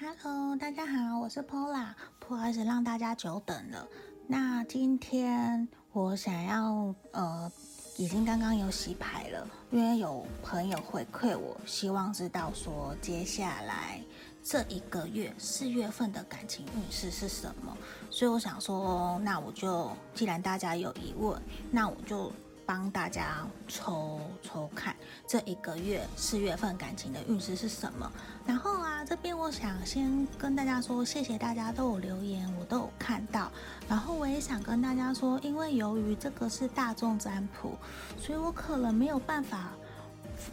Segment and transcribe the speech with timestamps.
[0.00, 1.88] Hello，大家好，我是 Pola，
[2.18, 3.86] 不好意思让大家久等了。
[4.26, 7.52] 那今天我想要呃，
[7.98, 14.00] 已经刚刚有洗牌了，因为有朋友回馈我，希望知道说接下来
[14.42, 17.76] 这一个月四月份的感情运势是什么，
[18.08, 21.38] 所以我想说，那我就既然大家有疑问，
[21.70, 22.32] 那我就。
[22.70, 24.94] 帮大家抽抽看
[25.26, 28.08] 这一个月四月份感情的运势是什么。
[28.46, 33.50] 然后啊，这边我想先跟大家说，谢谢大家都有留言，我都有看到。
[33.88, 37.76] 然后我也想跟大家说，因为由于这个是大众占卜，
[38.16, 39.70] 所以我可能没有办法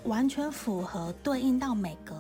[0.06, 2.17] 完全符合对应到每个。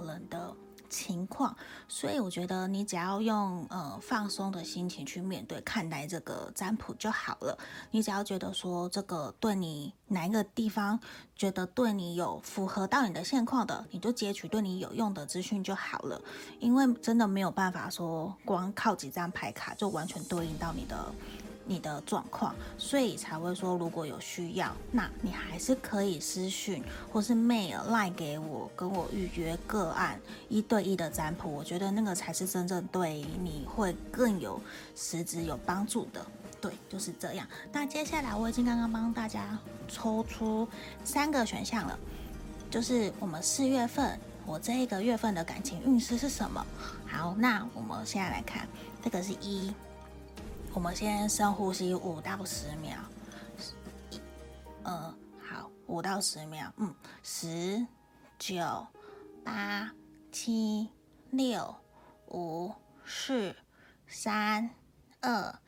[0.98, 1.56] 情况，
[1.88, 7.56] 所以我觉得你只要用呃放松的心情去面对看待这个占卜就好了。
[7.92, 11.00] 你只要觉得说这个对你哪一个地方
[11.36, 16.20] 觉得对你有符合到你的现况的，你就截取对你有用的资讯就好了。
[16.60, 21.14] 因为真的没有办法说光靠几张牌卡就完全对应到你的。
[21.68, 31.52] 你的状况，所以才会说，如果有需要，那你还是可以私讯或是 mail 赖给我，跟我预约个案一对一的占卜。
[31.52, 34.62] 我觉得那个才是真正对你会更有
[34.96, 36.26] 实质有帮助的。
[36.60, 37.46] 对，就是这样。
[37.72, 40.68] 那接下来我已经刚刚帮大家抽出
[41.04, 42.00] 三个选项了，
[42.72, 46.66] 就是我们四月份我这一个月份的感情运势是什么？
[47.06, 48.68] 好，那我们现在来看，
[49.04, 49.72] 这个是一。
[50.78, 53.00] 我们先深呼吸五到十秒，
[54.12, 54.22] 一、
[54.84, 54.94] 二，
[55.42, 57.88] 好，五到十秒，嗯，十、
[58.38, 58.86] 九、
[59.44, 59.92] 八、
[60.32, 60.88] 七、
[61.32, 61.76] 六、
[62.28, 62.72] 五、
[63.04, 63.56] 四、
[64.08, 64.70] 三、
[65.20, 65.60] 二、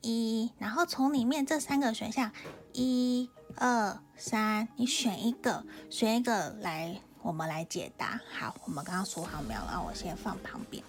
[0.00, 2.32] 一，然后从里面这三个选项，
[2.72, 8.18] 一、二、三，你选一个，选一个来，我们来解答。
[8.32, 10.82] 好，我们刚刚数好秒，让我先放旁边，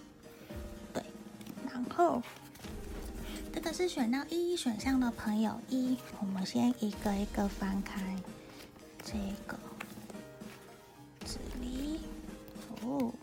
[0.93, 1.03] 对，
[1.69, 2.21] 然后。
[3.55, 8.01] 这个是选到一选项的朋友，一，我们先一个一个翻开
[9.01, 9.13] 这
[9.47, 9.57] 个
[11.23, 12.01] 这里，
[12.83, 13.13] 哦，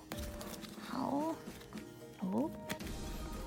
[0.80, 1.34] 好，
[2.20, 2.50] 哦，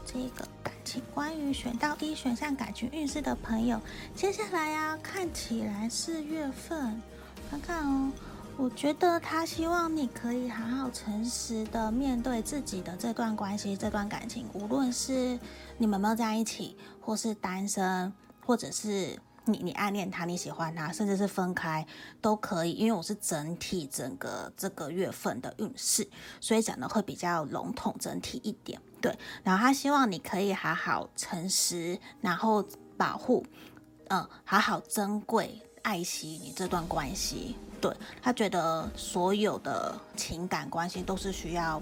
[0.06, 3.81] 这个感情关于选到一选项感情运势的朋友，
[4.16, 7.01] 接下来呀，看起来四月份，
[7.50, 8.12] 看看哦。
[8.58, 15.38] 我觉得他希望你可以好好诚实的面对自己的这段关系、这段感情，无论是
[15.78, 18.12] 你们没有在一起，或是单身，
[18.46, 21.86] 或者是你你暗恋他、你喜欢他，甚至是分开
[22.22, 22.72] 都可以。
[22.72, 26.08] 因为我是整体整个这个月份的运势，
[26.40, 28.82] 所以讲的会比较笼统、整体一点。
[29.02, 33.46] 对，然后他希望你可以好好诚实，然后保护，
[34.08, 37.56] 嗯，好好珍贵、爱惜你这段关系。
[37.79, 41.79] 对，他觉得所有的情感关系都是需要，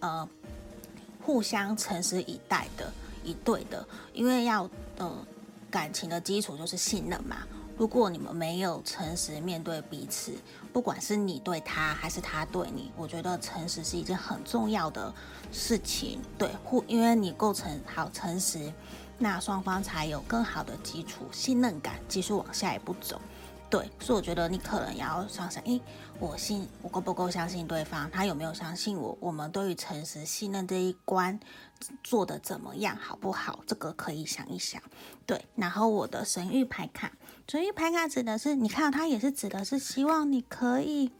[0.00, 0.26] 呃，
[1.22, 2.90] 互相诚实以待的，
[3.22, 5.14] 以对的，因为要呃
[5.70, 7.46] 感情的基础就是信任嘛。
[7.76, 10.32] 如果你们没有诚实面对彼此，
[10.72, 15.12] 不管是你对他还是他对你，我觉得诚实是一件很重要的
[15.52, 16.20] 事情。
[16.38, 18.72] 对，互因为你构成好诚实，
[19.22, 23.20] 那双方才有更好的基础信任感，继续往下一步走。
[23.68, 25.80] 对，所以我觉得你可能要想想，诶，
[26.18, 28.10] 我信我够不够相信对方？
[28.10, 29.16] 他有没有相信我？
[29.20, 31.38] 我们对于诚实、信任这一关
[32.02, 32.96] 做的怎么样？
[32.96, 33.60] 好不好？
[33.66, 34.82] 这个可以想一想。
[35.24, 37.12] 对，然后我的神谕牌卡，
[37.46, 41.12] 神谕牌卡指的是，你看它也是指的是希望你可以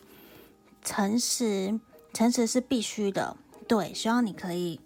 [0.83, 1.79] 诚实，
[2.13, 3.37] 诚实是必须的。
[3.69, 4.81] 对，希望你可以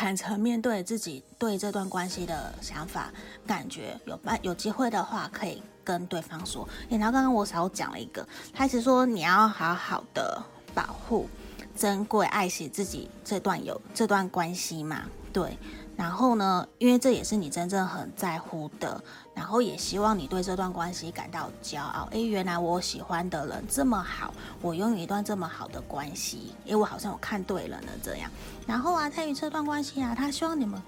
[0.00, 3.12] 坦诚面对自己对这段关系的想法、
[3.46, 5.62] 感觉，有办有机会的话可以。
[5.84, 11.28] 跟对方说，然后刚刚我少讲了一个，他是说你要好好的保护、
[11.76, 15.02] 珍贵、爱惜自己这段有这段关系嘛，
[15.34, 15.58] 对。
[15.96, 22.08] 然后呢，因为这也是你真正很在乎的，然后也希望你对这段关系感到骄傲。
[22.10, 28.30] 诶，原来我喜欢的人这么好，我拥有一段这么好的关系，因为我好像我看对了呢，这样。
[28.66, 30.82] 然后啊，在于这段关系啊，他希望你们，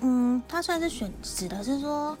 [0.00, 2.16] 嗯，他算是选指的是说。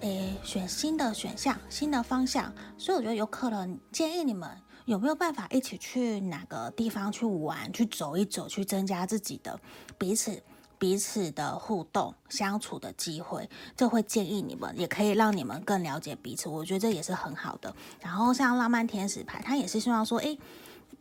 [0.00, 4.46] 诶，选新的选项，新的方向，所以我觉得有可能建议你们
[4.84, 9.58] 有没有办法一起去哪个地方去玩，去走一走，去增加自己的
[9.96, 10.42] 彼此
[10.78, 13.48] 彼此的互动相处的机会。
[13.76, 16.48] 这会建议你们，也可以让你们更了解彼此。
[16.48, 17.74] 我觉得这也是很好的。
[18.00, 20.38] 然后像浪漫天使牌，他也是希望说，诶，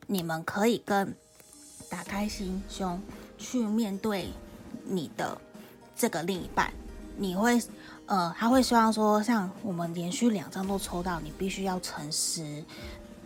[0.07, 1.13] 你们可以更
[1.89, 3.01] 打开心胸
[3.37, 4.29] 去面对
[4.83, 5.39] 你的
[5.95, 6.73] 这个另一半，
[7.17, 7.61] 你会。
[8.07, 12.63] 呃，他会希望说，像我们连续两张都抽到，你必须要诚实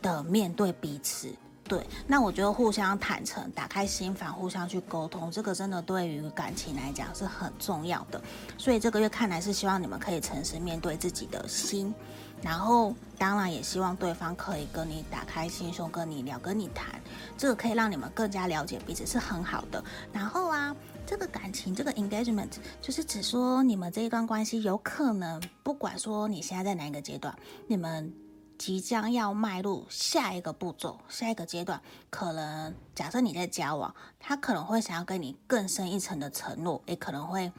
[0.02, 1.34] 的面对彼此，
[1.70, 8.20] 对，那我觉得互相坦诚、打开心房、互相去沟通，这个真的对于感情来讲是很重要的。
[8.58, 11.94] 所以这个月看来是希望你们可以诚实面对自己的心，
[12.42, 17.00] 然后当然也希望对方可以跟你打开心胸，跟你聊，跟你谈，
[17.38, 19.84] 这个可以让你们更加了解彼此是很好的。
[20.12, 20.76] 然后啊，
[21.06, 22.50] 这个感情这个 engagement
[22.82, 27.38] 就是指说你们这一段关系有可能，不管说你现在在哪一个阶段，
[27.68, 28.12] 你们。
[28.60, 37.50] 即将要迈入下一个步骤，下一个阶段，可能假设你在交往，他可能会想要跟你更深一层的承诺，也可能会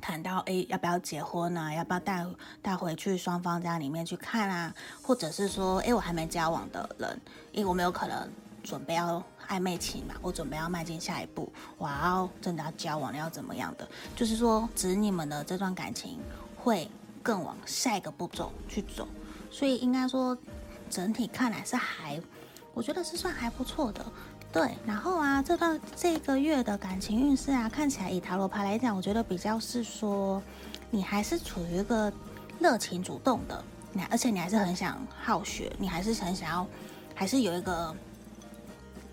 [0.00, 1.72] 谈到，诶，要不要结婚啊？
[1.72, 2.26] 要不要带
[2.60, 4.74] 带回去双方家里面去看啊？
[5.00, 7.20] 或者是说，诶，我还没交往的人，
[7.52, 8.28] 诶，我没有可能
[8.64, 10.16] 准备要暧昧期嘛？
[10.20, 13.88] 我准备要迈进下一步，我要真的要交往，要怎么样的？
[14.16, 16.18] 就是说，指你们的这段感情
[16.56, 16.90] 会
[17.22, 19.06] 更往下一个步骤去走。
[19.56, 20.36] 所以应该说，
[20.90, 22.20] 整体看来是还，
[22.74, 24.04] 我觉得是算还不错的，
[24.52, 24.76] 对。
[24.84, 30.42] 然后啊，这段这个月的感情运势啊，看起来以塔罗牌来讲，我觉得比较是说，
[30.90, 32.12] 你还是处于一个
[32.60, 33.64] 热情主动的，
[33.94, 36.66] 你而且你还是很想好学，你还是很想要，
[37.14, 37.96] 还是有一个，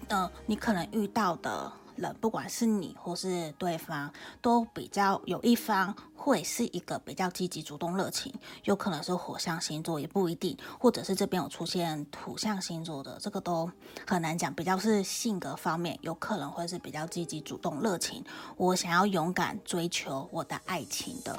[0.09, 1.71] 呃，你可能遇到的。
[1.95, 4.11] 人不管是你或是对方，
[4.41, 13.69] 都比较有一方会是一个比较积极、主动、热情，有可能是火象星座，也不一定，或者是这边有出现土象星座的，这个都
[14.07, 14.53] 很难讲。
[14.53, 18.23] 比较是性格方面，有可能会是比较积极、主动、热情，
[18.57, 21.37] 我想要勇敢追求我的爱情的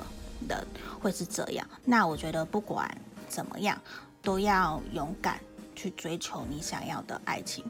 [0.48, 0.66] 人，
[1.00, 1.66] 会是这样。
[1.84, 2.90] 那我觉得不管
[3.28, 3.80] 怎么样，
[4.22, 5.40] 都要勇敢
[5.74, 7.64] 去追求你想要的爱情。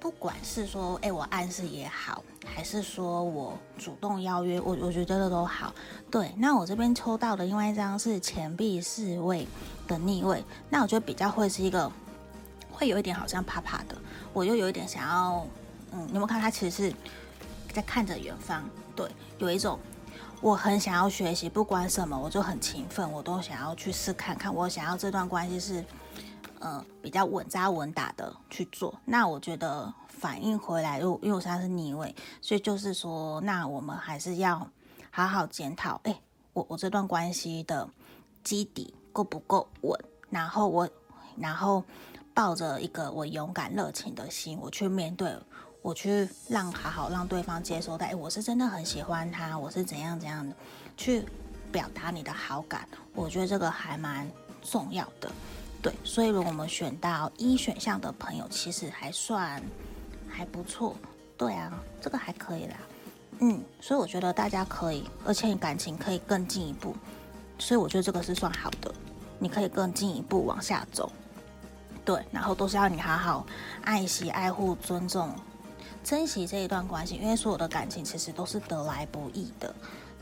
[0.00, 5.74] 不管是说，哎，我暗示也好，还是说我主动邀约，我我觉得这都好。
[6.10, 9.46] 对，那我这边抽到的另外一张是钱币侍卫
[9.86, 11.92] 的逆位，那我觉得比较会是一个，
[12.72, 13.94] 会有一点好像怕怕的，
[14.32, 15.46] 我又有一点想要，
[15.92, 16.94] 嗯，你有没有看他其实是
[17.70, 18.64] 在看着远方？
[18.96, 19.06] 对，
[19.36, 19.78] 有一种
[20.40, 25.84] 我很想要学习，不管什么，我就很勤奋，我都想要去试看看，我想要这段关系是。
[26.60, 34.70] 呃，比较稳扎稳打的去做，那我觉得反应回来，因为因为我现在是逆位，所以就是说，那我们还是要
[35.10, 36.20] 好好检讨，哎、
[36.52, 37.88] 我我这段关系的
[38.44, 39.98] 基底够不够稳？
[40.28, 40.88] 然后我，
[41.36, 41.82] 然后
[42.34, 45.34] 抱着一个我勇敢热情的心，我去面对，
[45.80, 50.54] 我去让好好让对方接受到，哎、我是真的很喜欢他，我是怎样怎样的
[50.94, 51.24] 去
[51.72, 54.30] 表达你的好感，我觉得这个还蛮
[54.60, 55.30] 重要的。
[55.82, 59.62] 对，所以如果我们选到一选项的朋友，其实还算
[60.28, 60.94] 还不错。
[61.38, 62.76] 对啊，这个还可以啦。
[63.38, 66.94] 嗯，所以我觉得大家可以，而且感情可以更进一步。
[67.58, 68.92] 所以我觉得这个是算好的，
[69.38, 71.10] 你可以更进一步往下走。
[72.04, 73.46] 对，然后都是要你好好
[73.82, 75.34] 爱惜、爱护、尊重、
[76.04, 79.74] 珍惜这一段关系，因为所有的感情其实都是得来不易的。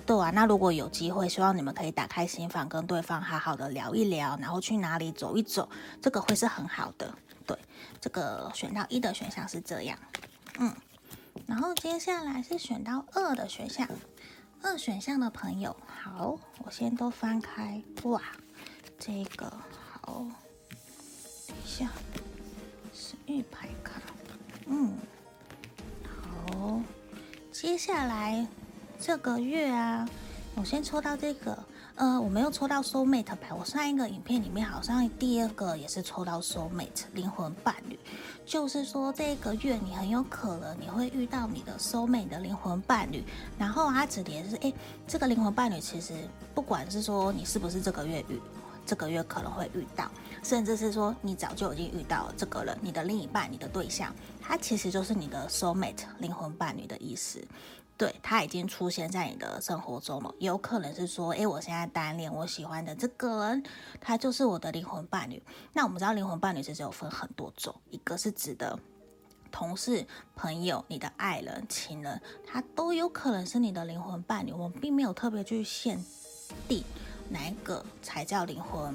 [0.08, 5.68] 对啊，那如果有机会，希望你们可以打开心房，跟对方好好的聊一聊，然后去哪里走一走，
[6.00, 7.14] 这个会是很好的。
[7.46, 7.54] 对，
[8.00, 9.98] 这个选到一的选项是这样，
[10.60, 10.74] 嗯，
[11.46, 13.86] 然后接下来是选到二的选项，
[14.62, 18.22] 二选项的朋友，好，我先都翻开，哇，
[18.98, 19.52] 这个
[20.00, 20.24] 好，
[21.46, 21.86] 等一下，
[22.94, 24.00] 是玉牌卡，
[24.68, 24.96] 嗯，
[26.50, 26.80] 好，
[27.52, 28.46] 接下来。
[29.00, 30.06] 这个月啊，
[30.56, 31.56] 我先抽到这个，
[31.94, 33.54] 呃，我没有抽到 soul mate 牌。
[33.54, 37.98] 我上一个影片里面好像第二个也是抽到 soul mate 灵魂伴侣，
[38.44, 43.22] 就是说这个月你很有可能你会遇到你的 soul mate 的灵魂伴侣。
[43.56, 44.72] 然后它指的是，哎，
[45.06, 46.14] 这个灵魂伴侣其实
[46.52, 48.40] 不管是说你是不是这个月遇，
[48.84, 50.10] 这个月可能会遇到，
[50.42, 57.40] 甚至是说你早就已经遇到这个人，你的另一半，你的对象，他其实就是你的 soul mate 灵魂伴侣的意思。
[57.98, 63.64] 对，他已经出现在你的生活中了，有可能是说，诶，我现在单恋，我喜欢的这个人，
[64.00, 65.42] 他就是我的灵魂伴侣。
[65.72, 68.78] 那我们知道灵魂伴侣其实有分很多种，一个是指的
[69.50, 74.52] 同事、朋友、你的爱人、情人，他都有可能是你的灵魂伴侣。
[74.52, 76.00] 我们并没有特别去限
[76.68, 76.84] 定
[77.30, 78.94] 哪一个才叫灵魂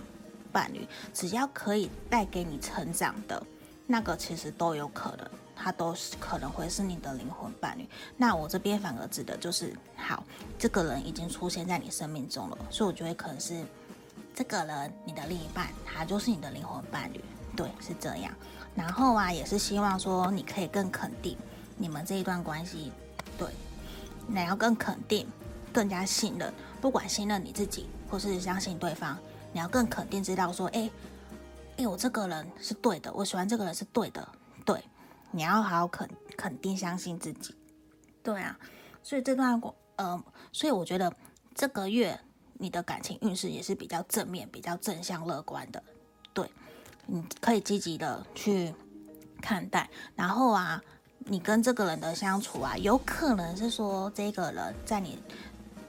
[0.54, 3.46] 伴侣，只要可以带给你成长的
[3.86, 5.30] 那个，其实都有可能。
[5.56, 10.24] 他都是可能会是你的灵魂伴侣，那我这边反而指的就是，好，
[10.58, 13.64] 这个人已经出现在你生命中了，所以我觉得可能是
[14.34, 17.24] 这个人，你的另一半，他就是你的灵魂伴侣，
[17.56, 18.34] 对，是这样。
[18.76, 21.38] 然后啊，也是希望说你可以更肯定
[21.78, 22.92] 你们这一段关系，
[23.38, 23.48] 对，
[24.28, 25.28] 你要更肯定，
[25.72, 29.16] 更加信任，不管信任你自己或是相信对方，
[29.52, 30.90] 你要更肯定知道说，哎，
[31.78, 34.28] 哎，我这个人是对的，我喜欢这个人是对的，
[35.36, 37.56] 你要好好肯肯定相信自己。
[38.22, 38.58] 对啊，
[39.02, 41.12] 所以这段过呃，所以我觉得
[41.56, 42.18] 这个月
[42.54, 45.84] 你的感情运势也是比较正面、比较正向、乐观的。
[46.34, 46.50] 对，
[47.08, 48.74] 你可以积极的去
[49.42, 49.90] 看待。
[50.16, 50.82] 然后啊，
[51.18, 55.18] 你跟这个人的相处啊，有可能是说这个人在你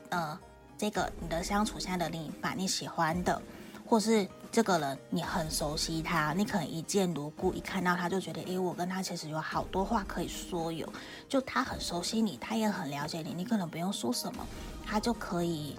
[0.08, 0.38] 呃
[0.76, 3.40] 这个你的相处下的另一半你喜欢的，
[3.86, 10.88] 或是这个人你很熟悉他，你可能一见如故，一看到他就觉得，诶，我跟他其实有好多话可以说，有
[11.28, 14.46] 就他很熟悉你，他也很了解你，你可能不用说什么，
[14.86, 15.76] 他就可以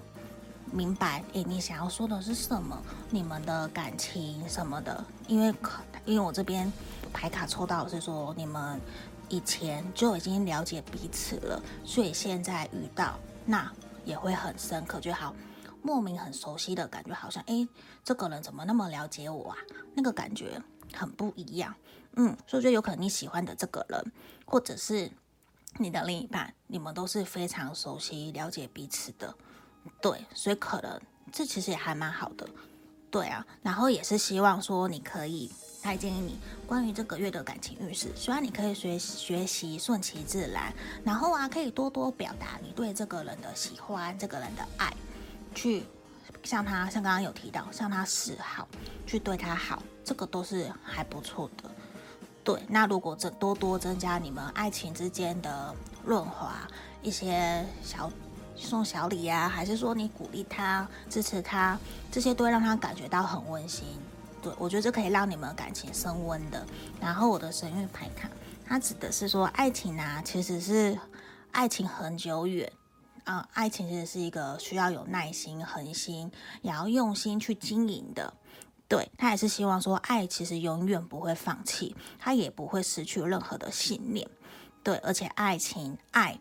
[0.74, 2.78] 明白，诶，你想要说的是什么，
[3.10, 6.70] 你们的感情什么的，因为可因为我这边
[7.14, 8.78] 牌卡抽到是说你们
[9.30, 13.72] 以前就已经了解彼此了，所以现在遇到那
[14.04, 15.34] 也会很深刻，就好。
[15.86, 17.68] 莫名很熟悉的感觉，好像诶，
[18.04, 19.58] 这个人怎么那么了解我啊？
[19.94, 20.60] 那个感觉
[20.92, 21.76] 很不一样，
[22.16, 24.12] 嗯，所以就有可能你喜欢的这个人，
[24.48, 25.12] 或者是
[25.78, 29.36] 你的另一半，你们都是非常熟悉、了解彼此的，
[30.02, 31.00] 对，所以可能
[31.32, 32.50] 这其实也还蛮好的，
[33.12, 33.46] 对啊。
[33.62, 35.52] 然后也是希望说你可以，
[35.84, 40.74] 他也建议你关于这个月的感情运势，希望你可以学学习顺其自然，
[41.04, 44.92] 然后啊，可以多多表达你对这个人的喜欢，这个人的爱。
[45.56, 45.84] 去
[46.44, 48.68] 向他，像刚刚有提到，向他示好，
[49.08, 51.72] 去对他好，这个都是还不错的。
[52.44, 56.68] 对，那如果增多多增加你们爱情之间的润滑，
[57.02, 58.12] 一些小
[58.56, 61.76] 送小礼啊，还是说你鼓励他、支持他，
[62.12, 63.88] 这些都会让他感觉到很温馨。
[64.44, 66.64] 对，我觉得这可以让你们感情升温的。
[67.02, 68.30] 然后我的神韵牌卡，
[68.64, 70.96] 它指的是说爱情啊，其实是
[71.52, 72.72] 爱情很久远。
[73.26, 78.34] 啊、嗯，爱情其实是一个需要有耐心、恒心，也要用心去经营的。
[78.88, 84.28] 对，他也是希望说，爱其实永远不会放弃，他也不会失去任何的信念。
[84.84, 86.40] 对，而且爱情、爱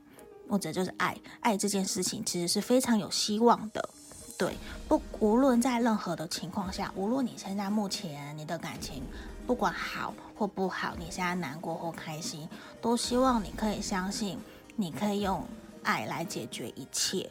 [0.49, 3.89] 或者就是爱，爱这件事情其实是非常有希望的。
[4.37, 4.55] 对，
[4.87, 9.03] 不，无论在任何的情况下，无论你现在目前你的感情
[9.47, 12.47] 不管好或不好，你现在难过或开心，
[12.83, 14.39] 都希望你可以相信，
[14.77, 15.47] 你可以用。
[15.85, 17.31] 爱来解决一切，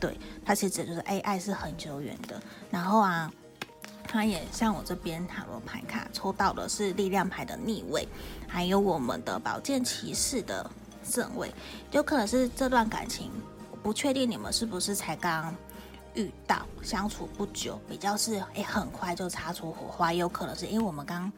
[0.00, 2.42] 对，它其实就是爱，爱是很久远的。
[2.70, 3.32] 然后啊，
[4.02, 8.08] 它也像我这边塔罗牌卡抽到的是力量牌的逆位，
[8.48, 10.68] 还有我们的宝剑骑士的
[11.08, 11.54] 正位，
[11.92, 13.30] 有可能是这段感情，
[13.82, 15.54] 不确定你们是不是才刚
[16.14, 21.32] 遇到，相处不久，比较是诶很快就擦出火花，也有可能是因为我们刚。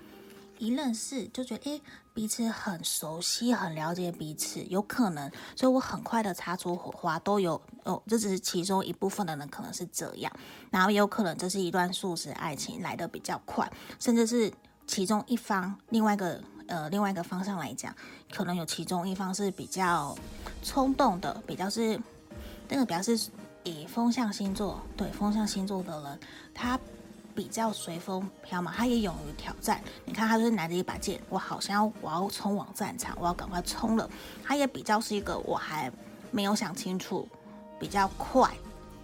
[0.58, 1.82] 一认识就觉得诶，
[2.12, 10.32] 彼此很熟悉，很了解彼此，有可能，所以我很快的擦出火花，都有哦，这只是其中一部分的人可能是这样，
[10.70, 14.52] 然后也有可能这是一段速食爱情来得比较快，甚至是
[14.86, 17.94] 其中一方，另外一个呃另外一个方向来讲，
[18.32, 20.16] 可能有其中一方是比较
[20.62, 22.00] 冲动的，比较是
[22.68, 23.30] 那个比较是
[23.64, 26.20] 以风象星座，对风象星座的人，
[26.54, 26.78] 他。
[27.34, 29.82] 比较随风飘嘛，他也勇于挑战。
[30.04, 34.08] 你看，他就是拿着一把剑，我好像要我要冲往战场，我要赶快冲了。
[34.44, 35.90] 他也比较是一个我还
[36.30, 37.28] 没有想清楚，
[37.78, 38.50] 比较快。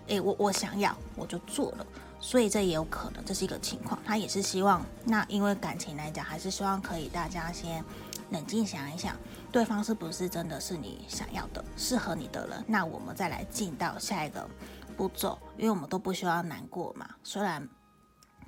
[0.07, 1.87] 诶，我我想要我就做了，
[2.21, 4.01] 所以这也有可能这是一个情况。
[4.05, 7.85] 他也是希望，那因为感情来讲，还是希望可以大家先
[8.31, 9.17] 冷静想一想，
[9.51, 12.65] 对方是不是真的是你想要的、适合你的人。
[12.67, 14.49] 那我们再来进到下一个
[14.97, 17.69] 步骤，因为我们都不需要难过嘛，虽然。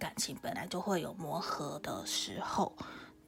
[0.03, 2.73] 感情本来就会有磨合的时候，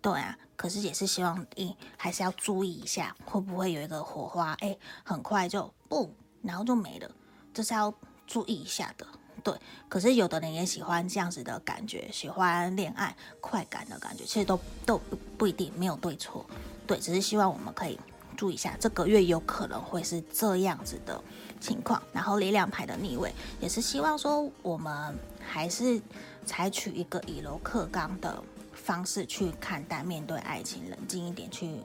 [0.02, 6.12] 对啊，可是也是希望你还是要注意一下，会不会有一个火花，哎，很快就不，
[6.42, 7.08] 然后就没了，
[7.52, 7.94] 这是要
[8.26, 9.06] 注意一下的，
[9.44, 9.54] 对。
[9.88, 16.44] 可是有的人也喜欢这样子的感觉，喜欢恋爱快感的感觉，其实都都不不一定没有对错，
[16.88, 17.96] 对，只是希望我们可以
[18.36, 21.22] 注意一下，这个月有可能会是这样子的
[21.60, 22.02] 情况。
[22.12, 25.16] 然后力量牌的逆位也是希望说我们
[25.46, 26.00] 还是。
[26.46, 28.42] 采取一个以柔克刚的
[28.74, 31.78] 方式去看待、面对爱情，冷静一点去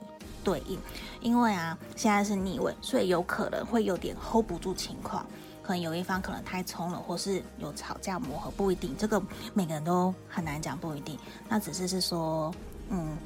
[0.44, 0.78] 对应。
[1.22, 5.26] 因为啊，现在是逆位，所以有可能会有点 hold 不住情况，
[5.62, 8.94] 可能有一方可能太冲了，或是有吵架磨合，不一定。
[8.98, 9.18] 这个
[9.54, 11.18] 每个人都很难讲，不一定。
[11.48, 12.54] 那只是是说，
[12.90, 13.16] 嗯，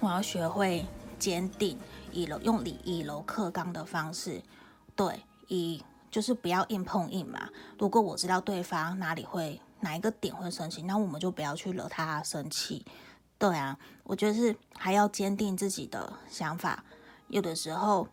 [0.00, 0.84] 我要学会
[1.16, 1.78] 坚定，
[2.10, 4.42] 以柔用以以柔克刚的方式，
[4.96, 5.80] 对，以
[6.16, 7.46] 就是不要硬碰硬嘛。
[7.78, 9.60] 如果我知道对方哪里会。
[9.80, 12.82] 哪一个点会生气，那我们就不要去惹他生气。
[13.38, 16.82] 对啊，我觉得是还要坚定自己的想法。
[17.28, 18.08] 有的时候，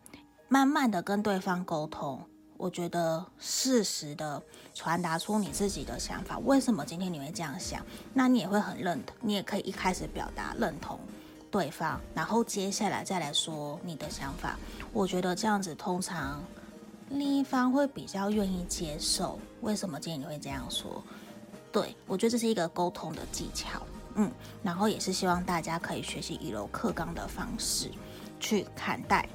[0.50, 2.22] 慢慢的跟对方沟通，
[2.57, 4.43] 我觉得适时的
[4.74, 6.38] 传达出你自己的想法。
[6.39, 7.83] 为什么今天你会这样想？
[8.13, 11.00] 那你也会很认同，你也可以一开始表达认同，
[11.50, 14.60] 对方，然后接下来再来说你的想法。
[14.91, 16.43] 我觉得这样子通常
[17.10, 19.39] 另一方会比较愿意接受。
[19.62, 21.03] 为什么今天你会这样说？
[21.72, 23.81] 对，我觉得这是一个沟通的技巧，
[24.15, 24.31] 嗯，
[24.62, 27.89] 然后也是希望大家可以学习以柔克刚的方式
[28.39, 29.27] 去看待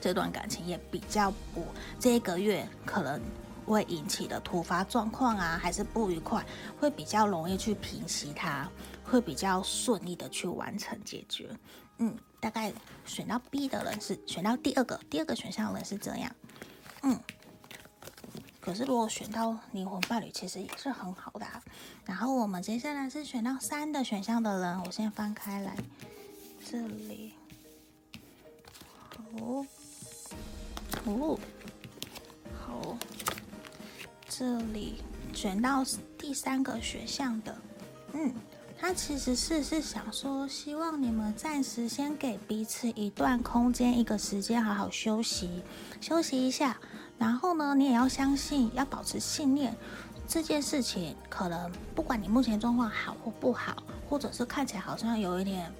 [0.00, 1.64] 这段感情，也比较不
[1.98, 3.20] 这一个月可能。
[3.66, 6.42] 会引起的突发状况啊，还是不愉快，
[6.80, 8.66] 会比较容易去平息它，
[9.04, 11.50] 会比较顺利的去完成解决。
[11.98, 12.72] 嗯，大概
[13.04, 16.34] 选到 B 的人是选到第二个，第二个选项的人是这样。
[17.02, 17.20] 嗯，
[18.60, 21.62] 可是如果选到灵魂伴侣，其实也是很好的啊。
[22.04, 25.76] 然后我们接下来是选到三的选项的人，我先翻开来，
[26.64, 27.34] 这里，
[29.38, 29.66] 哦，
[31.04, 31.38] 哦，
[32.66, 32.96] 好。
[34.30, 35.02] 这里
[35.34, 35.84] 选到
[36.16, 37.58] 第三个选项的，
[38.12, 38.32] 嗯，
[38.80, 45.62] 他其实是是想说，希望你们暂时先给彼此一段空间，一个时间，好好休息，
[46.00, 46.78] 休息一下。
[47.18, 49.76] 然后呢，你也要相信，要保持信念，
[50.28, 55.72] 这件事情可能不管你目前状况好或不好，或者是看起来好像有一点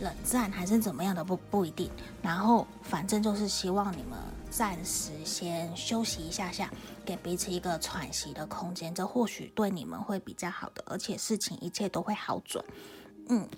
[0.00, 1.90] 冷战，还是怎么样的，不不一定。
[2.22, 4.18] 然后反正就是希望你们。
[4.50, 6.68] 暂时先休息一下下，
[7.04, 12.64] 给彼此一个喘息的空间，这或许对你们会比较好的，而且事情一切都会好转。
[13.28, 13.48] 嗯，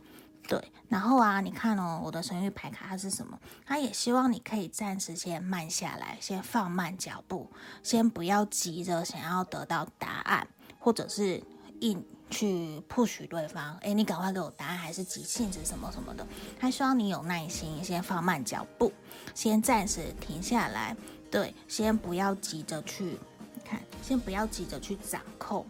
[0.46, 0.62] 对。
[0.90, 3.38] 然后啊，你看哦，我的神諭牌卡它是什么？
[3.64, 7.50] 它也希望你可以暂时先慢下来，先放慢脚步，
[7.82, 10.46] 先不要急着想要得到答案，
[10.78, 11.42] 或者是
[11.80, 12.04] 应。
[12.32, 16.26] 去 push 对方，诶，你赶快给我答案，还是急性子什么什么的？
[16.58, 18.90] 他希望你有耐心，先放慢脚步，
[19.34, 20.96] 先暂时停下来，
[21.30, 23.18] 对，先不要急着去
[23.62, 25.66] 看，先不要急着去掌控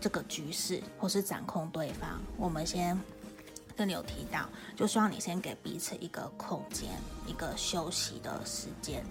[0.00, 2.20] 这个局势，或是掌控对方。
[2.38, 2.98] 我们先
[3.76, 6.88] 这里有提到，就希望你先给彼此一个空间，
[7.26, 9.04] 一个休息的时间，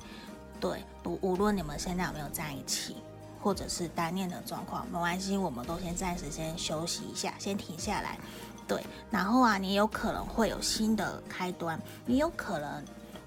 [0.60, 2.98] 对，不，无论你们现在有没有在一起。
[3.42, 8.20] 或者是单恋的状况，没关系，我们都先暂时先休息一下，先停下来，
[8.68, 8.84] 对。
[9.10, 12.84] 然后啊，你有可能会有新的开端，你有可能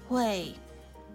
[0.07, 0.55] 会，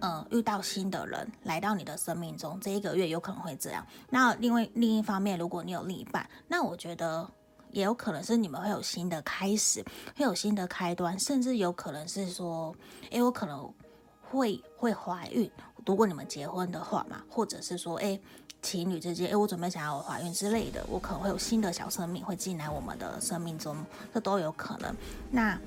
[0.01, 3.87] 呃，遇到新的人来到你的生命中，这一个月有可能会这样。
[4.11, 7.29] 那另外另一方面，如果你有另一半，那我觉得
[7.70, 9.85] 也有可能是你们会有新的开始，
[10.16, 12.75] 会有新的开端，甚至有可能是说，
[13.11, 13.73] 诶，我可能
[14.20, 15.51] 会会怀孕，
[15.87, 18.20] 如果你们结婚的话嘛，或者是说，诶。
[18.61, 23.77] 情侣之间，诶，我准备想要怀孕之类的，我可能会有新的小生命会进来我们的生命中，
[24.12, 24.94] 这都有可能。
[25.31, 25.59] 那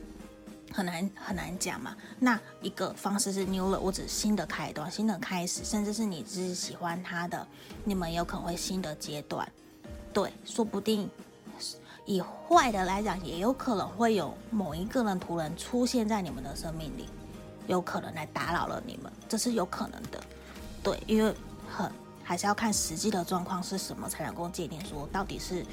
[0.73, 1.95] 很难很难讲嘛。
[2.19, 7.47] 那一个方式是 new love，我指新的开端、新的开始，甚至是你只是喜欢他的，
[7.86, 9.49] 你们有可能会新的阶段。
[10.13, 11.10] 对，说不定
[12.06, 17.08] 以坏的来讲，也有可能会有某一个人突然出现在你们的生命里，
[17.67, 20.21] 有可能来打扰了你们，这是有可能的。
[20.84, 21.34] 对，因为
[21.69, 21.89] 很。
[22.23, 25.65] 还是要看实际的状况是什么，才能够界定说到底是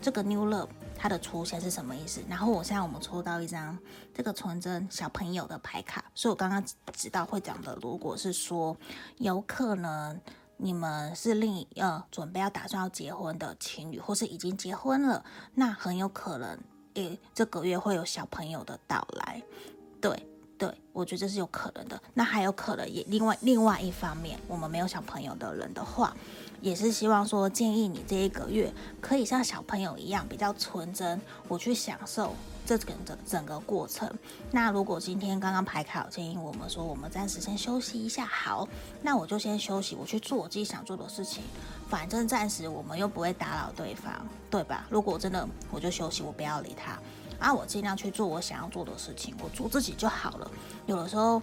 [0.00, 2.20] 这个 new love 它的出现是什么意思。
[2.28, 3.78] 然后我现在我们抽到一张
[4.14, 8.76] 这个纯真小朋友的牌卡，所以我刚刚知道会讲的，如果是说
[9.18, 10.20] 有可能
[10.56, 16.58] 你们是另呃准备要打算要结婚的情侣，或是已经结婚了，那很有可能
[16.94, 19.42] 诶这个月会有小朋友的到来，
[20.00, 20.28] 对。
[20.66, 22.00] 对，我觉得这是有可能的。
[22.14, 26.16] 那还有可能也另外另外一方面，我们没有小朋友的人的话，
[26.62, 34.10] 也是希望说建议你这一个月可以像小朋友一样比较纯真，我去享受这整个整个过程。
[34.50, 38.66] 那如果今天刚刚排卡有建议我们说，我们暂时先休息一下，好，
[39.02, 41.44] 那我就先休息，我去做我自己想做的事情。
[41.90, 44.86] 反正暂时我们又不会打扰对方，对吧？
[44.88, 46.98] 如果真的我就休息，我不要理他。
[47.38, 50.50] 啊，我尽量去做我想要做的事情，我做自己就好了。
[50.86, 51.42] 有的时候，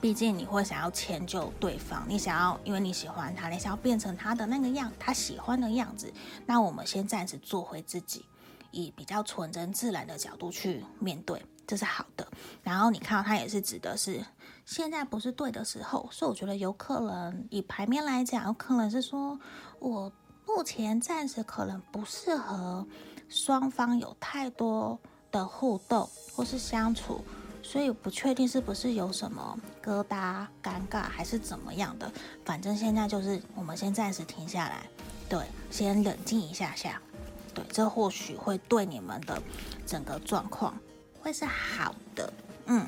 [0.00, 6.12] 毕竟你会想要迁就对方，你想要，因为你喜欢他，你想要变成他的那个样，他喜欢的样子。
[6.46, 8.24] 那我们先暂时做回自己，
[8.70, 12.26] 以比较纯真自然的角度去面对，这是好的。
[12.62, 14.24] 然后你看到他也是指的是
[14.64, 19.38] 现在不是对的时候，所以我觉得有可能以牌面来讲，有可能是说
[19.80, 20.12] 我
[20.46, 22.86] 目前暂时可能不适合。
[23.28, 24.98] 双方有太多
[25.30, 27.22] 的互动或是相处，
[27.62, 32.10] 所以不确定是不是有什么疙瘩、尴尬还是怎么样的。
[32.44, 34.88] 反正现在就是我们先暂时停下来，
[35.28, 37.00] 对，先冷静一下下，
[37.54, 39.40] 对，这或许会对你们的
[39.86, 40.74] 整个状况
[41.20, 42.32] 会是好的，
[42.66, 42.86] 嗯。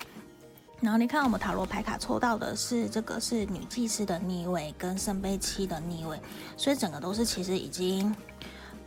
[0.80, 6.18] 然后你看我们塔罗牌卡抽到的是这个是女祭司的逆位跟圣杯七的逆位，
[6.56, 8.16] 所以整个都是其实已经。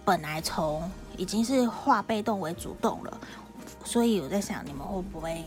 [0.05, 3.19] 本来从已经是化被动为主动了，
[3.85, 5.43] 所以我在想，你们会不会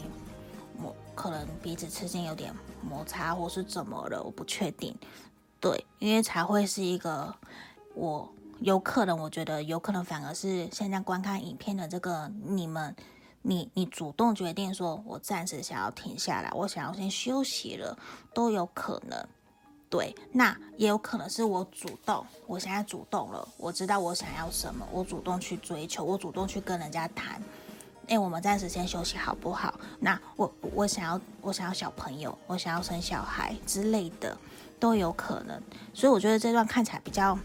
[0.83, 4.23] 我可能彼此之间有点摩擦，或是怎么了？
[4.23, 4.95] 我不确定。
[5.61, 7.35] 对，因为才会是一个
[7.95, 12.95] 我有可能，我觉得有可能反而是现在观看影片的这个你们，
[13.43, 17.99] 你你主动决定说，我暂时想要停下来，我想要先休息了，
[18.33, 19.27] 都有可能。
[19.97, 27.43] 对，那也有可能是我主动，我现在主动了，我知道我想要什么，我主动去追求，我主动去跟人家谈。
[28.09, 29.81] 哎，我们暂时先休息好不好？
[30.01, 34.37] 那我我想要我想要小朋友，我想要生小孩之类的。
[34.79, 35.59] 都有可能，
[35.95, 37.39] 所以我觉得这段看起来比较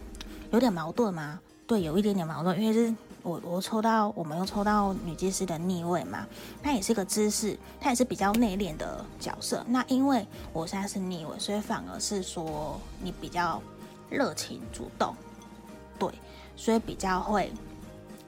[0.50, 1.40] 有点矛盾嘛。
[1.66, 6.26] 对，有一点点矛盾，因为是我我抽到我们又抽到女祭司的逆位嘛，
[6.62, 9.64] 她也是个知识，她也是比较内敛的角色。
[9.68, 13.62] 那因为我现在是逆位，所以反而是说你比较
[14.10, 15.14] 热情主动，
[15.98, 16.10] 对，
[16.56, 17.52] 所以比较会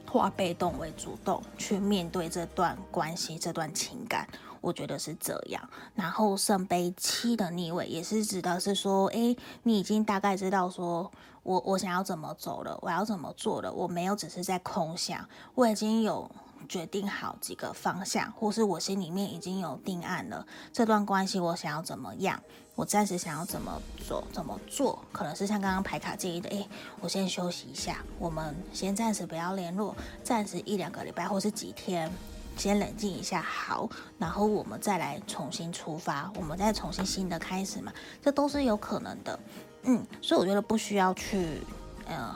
[0.09, 4.27] 化被动为主动去面对这段关系、这段情感。
[4.65, 11.11] 我觉得是这样，然后圣杯七的逆位也是指的是说，诶，你已经大概知道说
[11.43, 16.27] 我我想要怎么走了，我要怎么做了，我没有只是在空想，我已经有
[16.67, 22.41] 决定好几个方向，或是我心里面已经有定案了，这段关系我想要怎么样，
[22.73, 26.67] 我暂时想要怎么做怎么做，可能是像刚刚牌卡建议的，诶，
[27.01, 32.11] 我先休息一下，我们先暂时不要联络，暂时一两个礼拜或是几天。
[32.57, 33.87] 先冷静一下，好，
[34.17, 39.39] 然后我们再来重新出发，我们再重新新的开始嘛，这都是有可能的，
[39.83, 41.59] 嗯，所以我觉得不需要去
[42.07, 42.35] 呃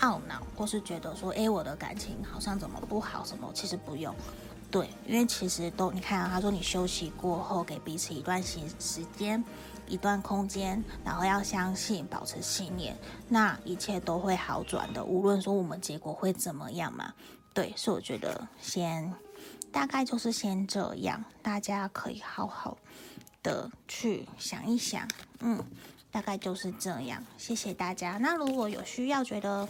[0.00, 4.14] 懊恼，或是觉得说，诶，我的感情好像怎么不好什么，其实不用，
[4.70, 9.44] 对，因为其实都你看啊，他说你休息过后，给彼此一段时时间，
[9.86, 12.96] 一段空间，然后要相信，保持信念，
[13.28, 17.12] 那一切都会好转的，无论说我们结果会怎么样嘛，
[17.52, 19.12] 对，所以我觉得先。
[19.72, 22.76] 大概就是先这样，大家可以好好
[23.42, 25.08] 的去想一想，
[25.40, 25.62] 嗯，
[26.10, 27.22] 大概就是这样。
[27.38, 28.18] 谢谢大家。
[28.18, 29.68] 那如果有需要觉得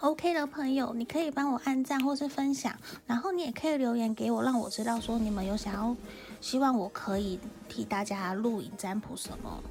[0.00, 2.74] OK 的朋友，你可以帮我按赞或是分享，
[3.06, 5.96] 然后你也可以留言给我，让我知道说你们有想要，
[6.40, 9.62] 希望我可以替大家录影占卜什么，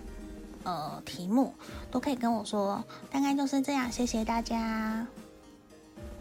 [0.63, 1.54] 呃，题目
[1.89, 2.84] 都可以跟我说。
[3.10, 5.06] 大概就是这样，谢谢大家。